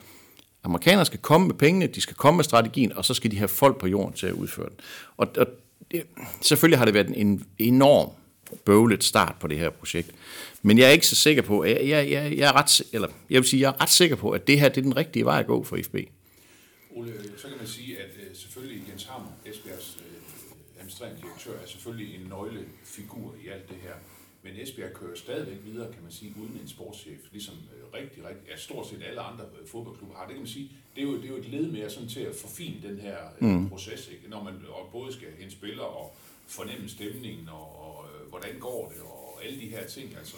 [0.63, 3.47] Amerikanerne skal komme med pengene, de skal komme med strategien, og så skal de have
[3.47, 4.77] folk på jorden til at udføre den.
[5.17, 5.47] Og, og
[5.91, 6.03] det,
[6.41, 8.09] selvfølgelig har det været en enorm
[8.65, 10.11] bøvlet start på det her projekt.
[10.61, 13.41] Men jeg er ikke så sikker på, jeg, jeg, jeg, jeg er ret, eller jeg
[13.41, 15.39] vil sige, jeg er ret sikker på, at det her det er den rigtige vej
[15.39, 15.95] at gå for IFB.
[16.95, 20.05] Ole, øh, så kan man sige, at øh, selvfølgelig Jens Hammer, Esbjergs øh,
[20.77, 23.93] administrerende direktør, er selvfølgelig en nøglefigur i alt det her.
[24.43, 28.49] Men Esbjerg kører stadigvæk videre, kan man sige, uden en sportschef, ligesom uh, rigtig, rigtig,
[28.49, 30.25] ja, stort set alle andre uh, fodboldklubber har.
[30.25, 32.19] Det kan man sige, det er jo, det er jo et led mere sådan til
[32.19, 33.69] at forfine den her uh, mm.
[33.69, 34.29] proces, ikke?
[34.29, 34.53] når man
[34.91, 36.15] både skal hente spiller og
[36.47, 40.17] fornemme stemningen, og, og hvordan går det, og alle de her ting.
[40.17, 40.37] Altså,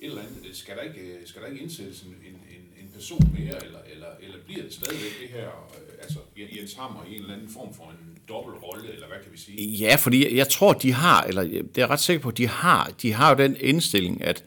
[0.00, 2.34] et eller andet, skal der ikke, skal der ikke indsættes en, en,
[2.80, 7.04] en person mere, eller, eller, eller bliver det stadigvæk det her, øh, altså Jens Hammer
[7.04, 9.68] i en eller anden form for en dobbelt rolle, eller hvad kan vi sige?
[9.68, 11.42] Ja, fordi jeg tror, de har, eller
[11.74, 14.44] det er ret sikker på, de har, de har jo den indstilling, at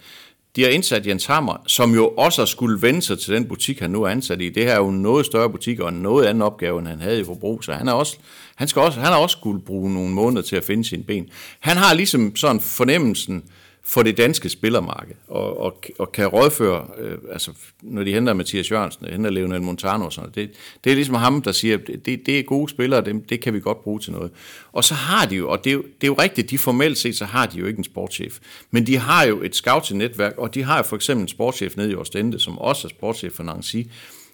[0.56, 3.92] de har indsat Jens Hammer, som jo også skulle vende sig til den butik, han
[3.92, 4.50] nu er ansat i.
[4.50, 7.02] Det her er jo en noget større butik og en noget anden opgave, end han
[7.02, 8.18] havde i forbrug, så han, er også,
[8.56, 11.30] han, skal også, han har også skulle bruge nogle måneder til at finde sine ben.
[11.60, 16.88] Han har ligesom sådan fornemmelsen, øh, for det danske spillermarked, og, og, og kan rådføre,
[16.98, 20.52] øh, altså når de henter Mathias Jørgensen, henter Leonel Montano og sådan det,
[20.84, 23.60] det er ligesom ham, der siger, det, det er gode spillere, det, det kan vi
[23.60, 24.32] godt bruge til noget.
[24.72, 26.98] Og så har de jo, og det er jo, det er jo rigtigt, de formelt
[26.98, 28.40] set, så har de jo ikke en sportschef,
[28.72, 31.92] men de har jo et scouting-netværk, og de har jo for eksempel en sportschef nede
[31.92, 33.78] i Ostende, som også er sportschef for Nancy,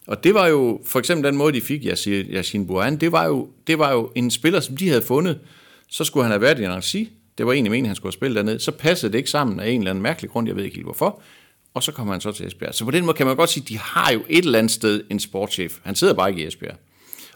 [0.07, 3.49] og det var jo, for eksempel den måde, de fik Yassine Bouhan, det var jo,
[3.67, 5.39] det var jo en spiller, som de havde fundet,
[5.87, 7.03] så skulle han have været i Nancy,
[7.39, 8.59] det var egentlig meningen, han skulle have spillet dernede.
[8.59, 10.85] Så passede det ikke sammen af en eller anden mærkelig grund, jeg ved ikke helt
[10.85, 11.21] hvorfor.
[11.73, 12.75] Og så kommer han så til Esbjerg.
[12.75, 14.71] Så på den måde kan man godt sige, at de har jo et eller andet
[14.71, 15.79] sted en sportschef.
[15.83, 16.75] Han sidder bare ikke i Esbjerg.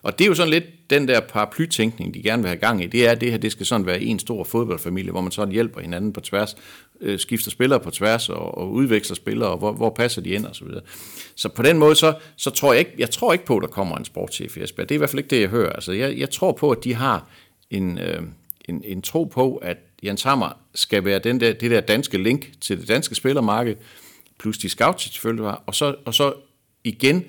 [0.04, 2.88] Og det er jo sådan lidt den der paraplytænkning, de gerne vil have gang i.
[2.88, 5.52] Det er, at det her det skal sådan være en stor fodboldfamilie, hvor man sådan
[5.52, 6.56] hjælper hinanden på tværs,
[7.02, 10.46] øh, skifter spillere på tværs og, og udveksler spillere, og hvor, hvor passer de ind
[10.46, 10.82] og så videre.
[11.36, 13.68] Så på den måde, så, så tror jeg ikke, jeg tror ikke på, at der
[13.68, 14.90] kommer en sportschef i Esbjerg.
[14.90, 15.74] Det er i hvert fald ikke det, jeg hører.
[15.74, 17.28] Altså, jeg, jeg tror på, at de har
[17.70, 18.22] en, øh,
[18.70, 22.52] en, en tro på, at Jens Hammer skal være den der, det der danske link
[22.62, 23.76] til det danske spillermarked,
[24.40, 26.34] plus de scouts selvfølgelig var, og så, og så
[26.84, 27.24] igen,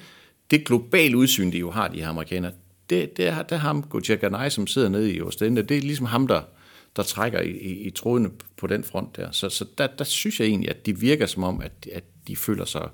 [0.51, 2.53] det globale udsyn, de jo har, de her amerikanere,
[2.91, 5.81] det, det er, det er ham, Gauthier Ganay, som sidder nede i Ostende, det er
[5.81, 6.43] ligesom ham, der,
[6.97, 9.31] der trækker i, i, i trådene på den front der.
[9.31, 12.37] Så, så der, der synes jeg egentlig, at de virker som om, at, at de
[12.37, 12.89] føler sig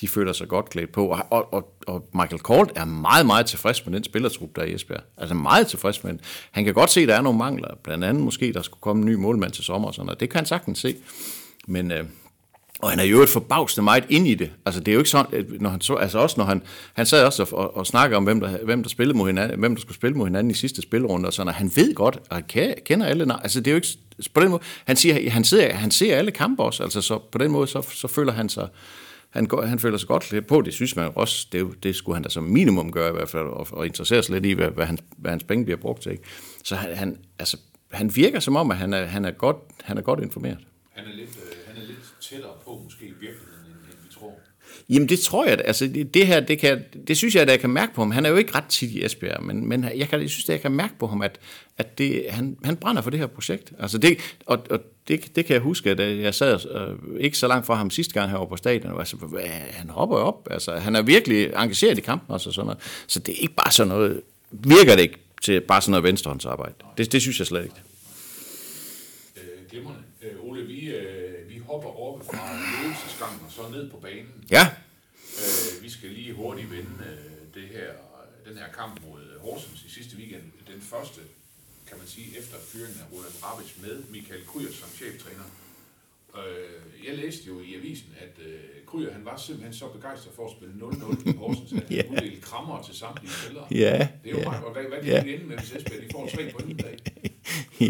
[0.00, 1.06] de føler sig godt klædt på.
[1.06, 4.66] Og, og, og, og Michael Kort er meget, meget tilfreds med den spillertrup, der er
[4.66, 5.02] i Esbjerg.
[5.16, 6.20] Altså meget tilfreds med den.
[6.50, 7.68] Han kan godt se, at der er nogle mangler.
[7.84, 10.20] Blandt andet måske, der skulle komme en ny målmand til sommer og sådan noget.
[10.20, 10.96] Det kan han sagtens se.
[11.66, 12.04] Men, øh,
[12.78, 14.50] Og han er jo et forbavsende meget ind i det.
[14.66, 16.62] Altså det er jo ikke sådan, at når han så, altså også når han,
[16.94, 19.74] han sad også og, og, og om, hvem der, hvem der spillede mod hinanden, hvem
[19.74, 22.36] der skulle spille mod hinanden i sidste spilrunde, og sådan, og han ved godt, og
[22.36, 23.88] han kender alle, nej, altså det er jo ikke,
[24.34, 27.38] på den måde, han siger, han, ser, han ser alle kampe også, altså så på
[27.38, 28.68] den måde, så, så føler han sig,
[29.36, 32.16] han, går, han føler sig godt lidt på, det synes man også, det, det skulle
[32.16, 34.70] han da som minimum gøre i hvert fald, og, og interessere sig lidt i, hvad,
[34.70, 36.12] hvad, hans, hvad hans penge bliver brugt til.
[36.12, 36.24] Ikke?
[36.64, 37.56] Så han, han, altså,
[37.92, 40.58] han virker som om, at han er, han er, godt, han er godt informeret.
[40.92, 44.14] Han er lidt, øh, han er lidt tættere på måske i virkeligheden, end, end vi
[44.14, 44.34] tror.
[44.88, 47.60] Jamen det tror jeg, altså det, det her, det, kan, det synes jeg, at jeg
[47.60, 48.10] kan mærke på ham.
[48.10, 50.52] Han er jo ikke ret tit i Esbjerg, men, men jeg, kan, jeg synes, at
[50.52, 51.38] jeg kan mærke på ham, at,
[51.78, 53.72] at det, han, han brænder for det her projekt.
[53.78, 57.38] Altså det, og, og det, det kan jeg huske, at øh, jeg sad øh, ikke
[57.38, 60.48] så langt fra ham sidste gang herovre på stadion, og altså, hvad, han hopper op,
[60.50, 62.80] altså han er virkelig engageret i kampen også og sådan noget.
[63.06, 64.20] Så det er ikke bare sådan noget,
[64.50, 66.74] virker det ikke til bare sådan noget venstrehåndsarbejde.
[66.98, 67.76] Det, det synes jeg slet ikke.
[69.36, 70.00] Øh, glimrende.
[70.22, 72.38] Øh, Ole, vi, øh, vi hopper over fra
[73.26, 74.44] ledelsesgangen og så ned på banen.
[74.50, 74.66] Ja,
[75.44, 77.90] Øh, vi skal lige hurtigt vende øh, det her,
[78.48, 80.42] den her kamp mod Horsens i sidste weekend.
[80.72, 81.20] Den første,
[81.88, 85.44] kan man sige, efter fyringen af Roland Rabic med Michael Kryer som cheftræner.
[86.38, 90.46] Øh, jeg læste jo i avisen, at øh, Kryer han var simpelthen så begejstret for
[90.48, 92.02] at spille 0-0 i Horsens, at han Ja.
[92.10, 93.66] uddelte krammer til samtlige spillere.
[93.70, 94.48] Ja, Det er jo ja.
[94.50, 94.88] meget godt.
[94.88, 95.24] Hvad, Ja.
[95.26, 95.34] ja.
[95.34, 96.98] ende med, hvis Esbjerg de får tre point i dag?
[97.80, 97.86] Ja,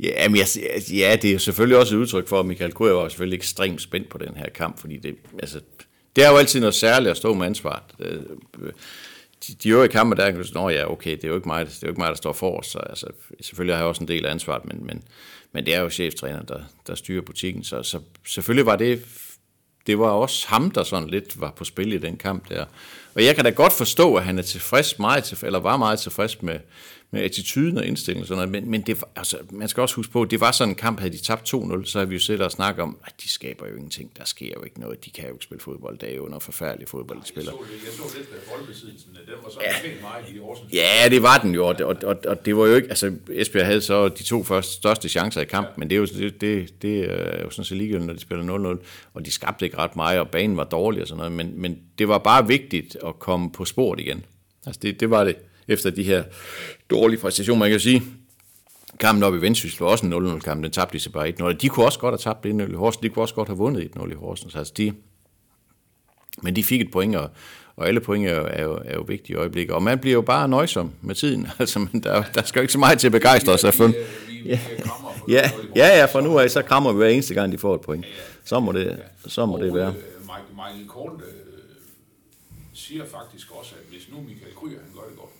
[0.00, 0.46] ja, men jeg,
[0.92, 4.08] ja, det er selvfølgelig også et udtryk for, at Michael Krøger var selvfølgelig ekstremt spændt
[4.08, 5.60] på den her kamp, fordi det, altså,
[6.16, 7.84] det er jo altid noget særligt at stå med ansvar.
[7.98, 8.20] Øh,
[9.46, 11.74] de, de øvrige kampe, der kan du ja, okay, det er jo ikke mig, det
[11.74, 12.66] er jo ikke mig der står for os.
[12.66, 13.06] Så, altså,
[13.40, 15.02] selvfølgelig har jeg også en del af ansvaret, men, men,
[15.52, 19.04] men det er jo cheftræner, der, der styrer butikken, så, så selvfølgelig var det
[19.86, 22.64] det var også ham, der sådan lidt var på spil i den kamp der.
[23.14, 25.98] Og jeg kan da godt forstå, at han er tilfreds, meget tilfreds, eller var meget
[25.98, 26.58] tilfreds med,
[27.12, 29.96] med attituden og indstillingen og sådan noget, men, men det, var- altså, man skal også
[29.96, 32.14] huske på, at det var sådan en kamp, havde de tabt 2-0, så har vi
[32.14, 35.04] jo siddet og snakket om, at de skaber jo ingenting, der sker jo ikke noget,
[35.04, 37.50] de kan jo ikke spille fodbold, det er jo noget forfærdeligt fodbold, de Jeg så,
[37.50, 39.90] lidt- jeg så lidt af boldbesiddelsen, den var så ja.
[40.02, 40.72] meget i Horsens.
[40.72, 43.66] Ja, det var den jo, og, og, og, og det var jo ikke, altså Esbjerg
[43.66, 46.82] havde så de to første, største chancer i kampen, men det er jo, det, det,
[46.82, 49.96] det er jo sådan set ligegyldigt, når de spiller 0-0, og de skabte ikke ret
[49.96, 53.18] meget, og banen var dårlig og sådan noget, men, men det var bare vigtigt at
[53.18, 54.24] komme på sporet igen.
[54.66, 55.36] Altså det, det var det,
[55.70, 56.24] efter de her
[56.90, 58.02] dårlige præstationer, man kan sige,
[59.00, 61.42] kampen op i Vendsyssel var også en 0-0 kamp, den tabte de så bare 1-0,
[61.42, 63.58] og de kunne også godt have tabt 1-0 i Horsens, de kunne også godt have
[63.58, 64.92] vundet 1-0 i Horsens, altså de,
[66.42, 67.30] men de fik et point, og,
[67.76, 69.74] og alle point er jo, er, jo, er jo vigtige i øjeblikket.
[69.74, 71.48] Og man bliver jo bare nøjsom med tiden.
[71.58, 73.86] Altså, men der, der skal jo ikke så meget til at begejstre sig for.
[73.86, 73.92] For
[75.28, 77.80] Ja, ja, ja, fra nu af, så krammer vi hver eneste gang, de får et
[77.80, 78.06] point.
[78.44, 79.88] Så må det, så må det være.
[79.88, 79.94] øh,
[80.52, 81.20] Michael, Kohl øh,
[82.74, 85.30] siger faktisk også, at hvis nu Michael Kryer han gør det godt,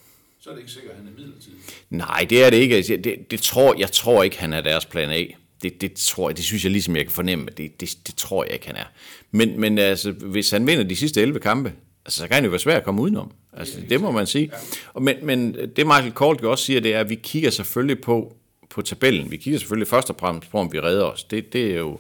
[0.41, 1.59] så er det ikke sikkert, at han er midlertidig.
[1.91, 2.77] Nej, det er det ikke.
[2.77, 5.25] Altså, Det, det tror, jeg tror ikke, han er deres plan A.
[5.63, 7.49] Det, det, tror jeg, det synes jeg ligesom, jeg kan fornemme.
[7.57, 8.85] Det, det, det tror jeg ikke, han er.
[9.31, 11.73] Men, men altså, hvis han vinder de sidste 11 kampe,
[12.05, 13.33] altså, så kan han jo være svær at komme udenom.
[13.53, 14.53] Altså, det må man sige.
[14.95, 18.37] Og, men, men det Michael Kolt også siger, det er, at vi kigger selvfølgelig på,
[18.71, 19.31] på tabellen.
[19.31, 21.25] Vi kigger selvfølgelig først og fremmest på, om vi redder os.
[21.25, 21.99] Det, det er jo,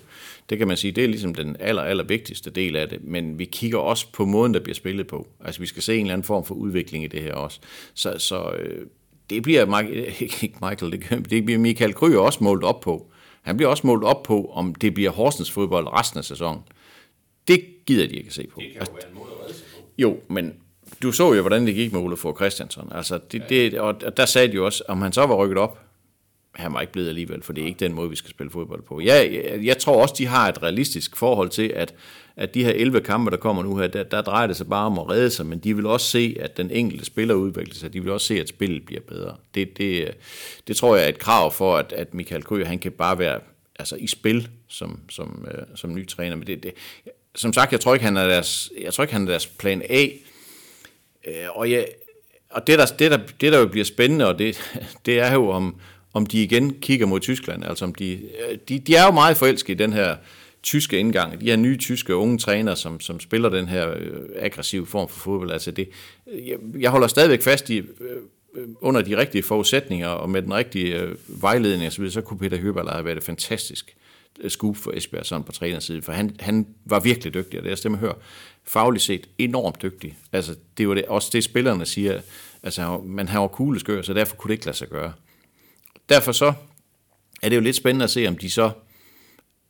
[0.50, 3.04] det kan man sige, det er ligesom den aller, aller vigtigste del af det.
[3.04, 5.28] Men vi kigger også på måden, der bliver spillet på.
[5.44, 7.60] Altså, vi skal se en eller anden form for udvikling i det her også.
[7.94, 8.52] Så, så
[9.30, 13.10] det bliver Michael, ikke Michael, det, det bliver Michael Kryer også målt op på.
[13.42, 16.62] Han bliver også målt op på, om det bliver Horsens fodbold resten af sæsonen.
[17.48, 18.60] Det gider de ikke at se på.
[18.60, 19.82] Det kan jo være en måde at redde sig på.
[19.98, 20.54] Jo, men
[21.02, 22.82] du så jo, hvordan det gik med Ole Fogh Christiansen.
[22.90, 25.58] Altså, det, det, og og der sagde de jo også, om han så var rykket
[25.58, 25.89] op,
[26.54, 28.82] han var ikke blevet alligevel, for det er ikke den måde, vi skal spille fodbold
[28.82, 29.00] på.
[29.00, 31.94] Jeg, jeg, jeg tror også, de har et realistisk forhold til, at,
[32.36, 34.86] at de her 11 kampe, der kommer nu her, der, der drejer det sig bare
[34.86, 37.92] om at redde sig, men de vil også se, at den enkelte spiller udvikler sig.
[37.92, 39.36] De vil også se, at spillet bliver bedre.
[39.54, 40.14] Det, det,
[40.66, 43.40] det tror jeg er et krav for, at, at Michael Køge, han kan bare være
[43.78, 46.36] altså, i spil som, som, øh, som ny træner.
[46.36, 46.72] Men det, det,
[47.34, 49.82] som sagt, jeg tror ikke, han er deres, jeg tror ikke, han er deres plan
[49.90, 50.06] A.
[51.26, 51.86] Øh, og jeg,
[52.50, 54.60] og det der, det, der, det, der jo bliver spændende, og det,
[55.06, 55.80] det er jo, om,
[56.12, 57.64] om de igen kigger mod Tyskland.
[57.64, 60.16] Altså om de, øh, de, de er jo meget forelskede i den her
[60.62, 61.40] tyske indgang.
[61.40, 65.18] De her nye tyske unge trænere, som, som spiller den her øh, aggressive form for
[65.20, 65.50] fodbold.
[65.50, 65.88] Altså det,
[66.26, 67.84] jeg, jeg holder stadigvæk fast i, øh,
[68.80, 72.90] under de rigtige forudsætninger og med den rigtige vejledning osv., så, så kunne Peter Høberg
[72.92, 73.96] have været et fantastisk
[74.48, 77.68] skub scoop for Esbjerg sådan på trænersiden, for han, han var virkelig dygtig, og det
[77.68, 78.12] er jeg stemme
[78.64, 80.18] fagligt set enormt dygtig.
[80.32, 82.20] Altså, det var det, også det, spillerne siger,
[82.62, 85.12] altså, han var- jo kugleskør, så derfor kunne det ikke lade sig gøre.
[86.10, 86.52] Derfor så
[87.42, 88.70] er det jo lidt spændende at se, om de så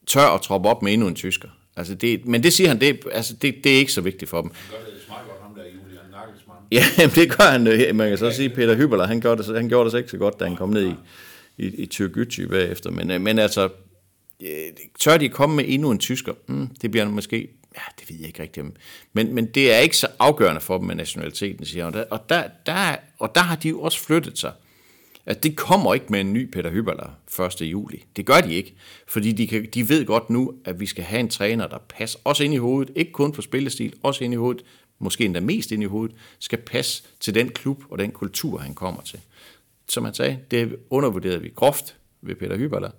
[0.06, 1.48] tør at troppe op med endnu en tysker.
[1.76, 4.42] Altså det, men det siger han, det, altså det, det er ikke så vigtigt for
[4.42, 4.50] dem.
[4.50, 6.60] Gør det smart godt, ham der Julian Nagelsmann.
[6.72, 7.66] Ja, men det gør han.
[7.66, 10.10] øh, Man kan så sige, Peter Hyberler, han gjorde det, han gjorde det så ikke
[10.10, 10.94] så godt, da han kom ned i,
[11.58, 12.90] i, i Tyrgytty bagefter.
[12.90, 13.68] Men, øh, men altså,
[14.42, 14.48] øh,
[14.98, 16.32] tør de komme med endnu en tysker?
[16.46, 18.66] Mm, det bliver måske, ja, det ved jeg ikke rigtigt.
[19.12, 22.04] Men, men det er ikke så afgørende for dem med nationaliteten, siger han.
[22.10, 24.52] Og der, der, og der har de jo også flyttet sig.
[25.26, 27.60] At det kommer ikke med en ny Peter Hyberler 1.
[27.60, 28.04] juli.
[28.16, 28.74] Det gør de ikke,
[29.06, 32.18] fordi de, kan, de ved godt nu, at vi skal have en træner, der passer
[32.24, 34.64] også ind i hovedet, ikke kun for spillestil, også ind i hovedet,
[34.98, 38.74] måske endda mest ind i hovedet, skal passe til den klub og den kultur, han
[38.74, 39.20] kommer til.
[39.88, 42.90] Som han sagde, det undervurderede vi groft ved Peter Hyberler.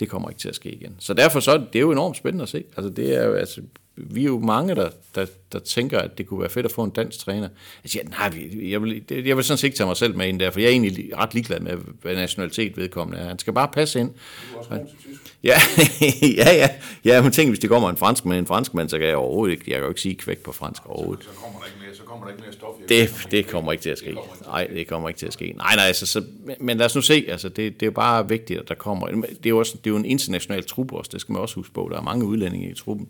[0.00, 0.96] Det kommer ikke til at ske igen.
[0.98, 2.64] Så derfor så, det er jo enormt spændende at se.
[2.76, 3.62] Altså, det er jo, altså,
[3.96, 6.84] vi er jo mange, der, der, der tænker, at det kunne være fedt at få
[6.84, 7.48] en dansk træner.
[7.84, 8.32] Jeg siger, nej,
[8.70, 10.66] jeg vil, jeg vil sådan set ikke tage mig selv med ind der, for jeg
[10.66, 13.28] er egentlig ret ligeglad med, hvad nationalitet vedkommende er.
[13.28, 14.08] Han skal bare passe ind.
[14.10, 15.20] Du er også god til tysk.
[15.44, 15.58] Ja,
[16.44, 16.68] ja, ja.
[17.04, 19.16] Ja, men tænk, hvis det kommer en fransk med en fransk mand, så kan jeg
[19.16, 21.24] overhovedet ikke, jeg kan jo ikke sige kvæk på fransk overhovedet.
[21.24, 22.74] Så kommer der ikke mere, så kommer der ikke mere stof.
[22.88, 24.16] Det, det kommer ikke til at ske.
[24.46, 25.52] Nej, det kommer ikke til at ske.
[25.56, 27.90] Nej, nej, altså, så, men- men lad os nu se, altså, det, det er jo
[27.92, 30.92] bare vigtigt, at der kommer, det er jo, også, det er jo en international trup
[30.92, 33.08] også, det skal man også huske på, der er mange udlændinge i truppen.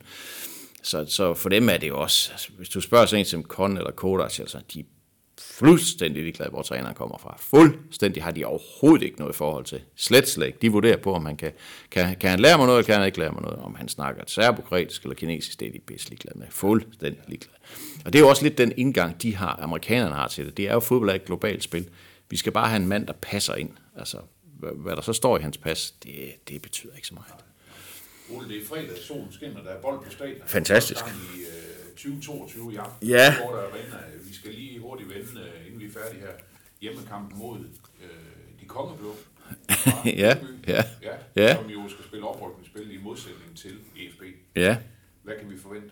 [0.84, 3.42] Så, så for dem er det jo også, altså, hvis du spørger sådan en som
[3.42, 4.84] Kon eller Kodas, altså, de er
[5.40, 7.36] fuldstændig ligeglade, hvor træneren kommer fra.
[7.38, 9.80] Fuldstændig har de overhovedet ikke noget forhold til.
[9.96, 10.58] Slet slet ikke.
[10.62, 11.52] De vurderer på, om han kan,
[11.90, 13.58] kan, kan han lære mig noget, eller kan han ikke lære mig noget.
[13.58, 16.46] Om han snakker serbokretisk eller kinesisk, det er de pisse ligeglade med.
[16.50, 17.58] Fuldstændig ligeglade.
[18.04, 20.56] Og det er jo også lidt den indgang, de har, amerikanerne har til det.
[20.56, 21.88] Det er jo fodbold er et globalt spil.
[22.30, 23.70] Vi skal bare have en mand, der passer ind.
[23.96, 24.18] Altså,
[24.74, 27.43] hvad der så står i hans pas, det, det betyder ikke så meget.
[28.30, 30.46] Ole, det er fredag, solen skinner, der er bold på stadion.
[30.48, 31.04] Fantastisk.
[31.06, 33.08] I øh, 2022 i aften.
[33.08, 33.34] Ja.
[33.40, 33.96] Er arena.
[34.28, 36.32] Vi skal lige hurtigt vende, øh, inden vi er færdige her.
[36.80, 37.58] Hjemmekampen mod
[38.02, 38.08] øh,
[38.60, 39.14] de kongeblå.
[40.04, 40.36] Ja,
[40.68, 41.56] ja, ja, ja.
[41.56, 44.22] Som jo skal spille oprykningsspil i modsætning til EFB.
[44.56, 44.76] Ja.
[45.22, 45.90] Hvad kan vi forvente?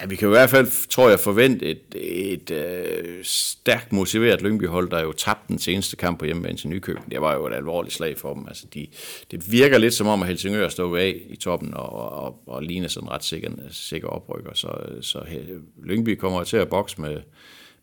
[0.00, 4.90] Ja, vi kan i hvert fald, tror jeg, forvente et, et øh, stærkt motiveret Lyngby-hold,
[4.90, 7.10] der jo tabte den seneste kamp på hjemmebane til Nykøbing.
[7.10, 8.48] Det var jo et alvorligt slag for dem.
[8.48, 8.86] Altså, de,
[9.30, 12.88] det virker lidt som om, at Helsingør står af i toppen og, og, og ligner
[12.88, 14.50] sådan en ret sikker, sikker oprykker.
[14.54, 14.68] Så,
[15.00, 17.16] så he- Lyngby kommer til at bokse med,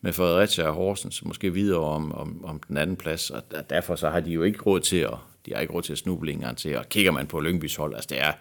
[0.01, 3.29] med Fredericia og Horsens, måske videre om, om, om den anden plads.
[3.29, 5.13] Og derfor så har de jo ikke råd til at,
[5.45, 6.77] de har ikke råd til at snuble en gang til.
[6.77, 8.31] Og kigger man på Lyngbys hold, altså det er,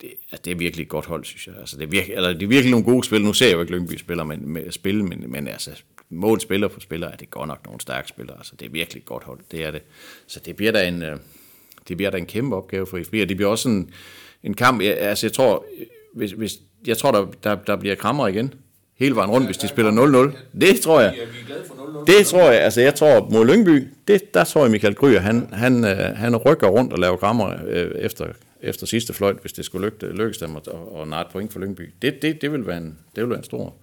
[0.00, 1.54] det, altså det er virkelig et godt hold, synes jeg.
[1.60, 3.22] Altså det, er virkelig, eller det er virkelig nogle gode spil.
[3.22, 5.70] Nu ser jeg jo ikke Lyngby spiller, men, med spil, men, men altså
[6.10, 8.36] mål spiller på spiller, er det godt nok nogle stærke spillere.
[8.36, 9.82] Altså det er virkelig et godt hold, det er det.
[10.26, 11.16] Så det bliver da en, øh,
[11.88, 13.90] det bliver da en kæmpe opgave for FB, og det bliver også en,
[14.42, 15.66] en kamp, jeg, altså jeg tror,
[16.14, 16.52] hvis, hvis,
[16.86, 18.54] jeg tror der, der, der bliver krammer igen,
[18.98, 20.58] hele vejen rundt, hvis de spiller 0-0.
[20.60, 21.14] Det tror jeg.
[21.16, 22.12] Ja, vi glade for 0-0.
[22.12, 25.48] Det tror jeg, altså jeg tror mod Lyngby, det, der tror jeg Michael Gryer, han,
[25.52, 28.26] han, øh, han rykker rundt og laver krammer øh, efter,
[28.64, 31.60] efter sidste fløjt, hvis det skulle lykke, lykkes dem at, at, at et point for
[31.60, 31.90] Lyngby.
[32.02, 33.74] Det, det, det, vil være en, det vil være en stor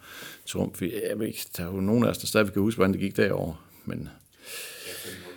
[0.46, 0.82] trumf.
[0.82, 3.02] Jeg ved ikke, der er jo nogen af os, der stadig kan huske, hvordan det
[3.02, 3.56] gik derovre.
[3.86, 4.10] Men,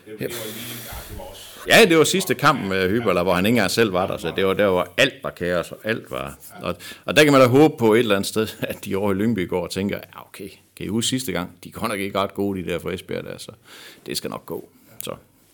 [0.06, 1.36] ja, det var
[1.68, 4.32] ja, det var sidste kamp med Hyberla, hvor han ikke engang selv var der, så
[4.36, 6.38] det var der, hvor alt var kaos, og alt var...
[6.62, 9.12] Og, og der kan man da håbe på et eller andet sted, at de over
[9.12, 11.58] i Lyngby går og tænker, ja okay, kan I huske sidste gang?
[11.64, 13.52] De er nok ikke ret gode, de der for Esbjerg der, så
[14.06, 14.68] det skal nok gå.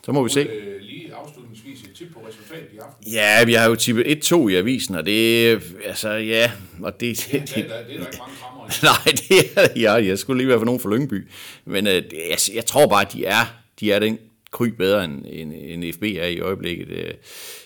[0.05, 0.41] Så, må vi se.
[0.41, 3.13] øh, lige afslutningsvis et tip på resultatet i aften.
[3.13, 5.53] Ja, vi har jo tippet 1-2 i avisen, og det,
[5.85, 6.51] altså ja,
[6.83, 9.93] og det, det, Det, det, det er der ikke mange krammer nej, det er, ja,
[10.09, 11.27] jeg skulle lige være for nogen for Lyngby,
[11.65, 11.95] men øh,
[12.31, 14.19] jeg, jeg tror bare, at de er, de er den
[14.51, 16.89] kry bedre, end, end, end FB er i øjeblikket.
[16.89, 17.05] Øh,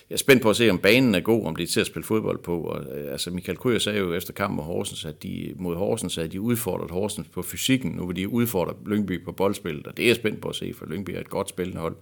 [0.09, 1.85] Jeg er spændt på at se, om banen er god, om det er til at
[1.87, 2.61] spille fodbold på.
[2.61, 6.17] Og, øh, altså Michael Kryer sagde jo efter kampen mod Horsens, at de, mod Horsens,
[6.17, 7.91] at de udfordret Horsens på fysikken.
[7.91, 10.73] Nu vil de udfordre Lyngby på boldspillet, og det er jeg spændt på at se,
[10.73, 11.95] for Lyngby er et godt spillende hold.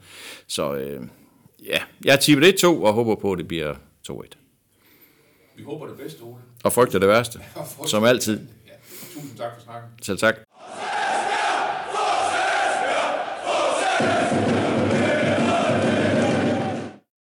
[0.48, 1.02] Så øh,
[1.66, 3.74] ja, jeg tippet 1-2 og håber på, at det bliver
[4.12, 4.22] 2-1.
[5.56, 6.36] Vi håber det bedste, Ole.
[6.64, 8.40] Og frygter det værste, frygter- som altid.
[8.68, 8.72] Ja,
[9.14, 9.90] tusind tak for snakken.
[10.02, 10.36] Selv tak.